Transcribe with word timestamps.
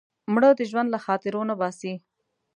مړه 0.33 0.49
د 0.55 0.61
ژوند 0.69 0.89
له 0.91 0.99
خاطرو 1.05 1.41
نه 1.49 1.55
باسې 1.61 1.91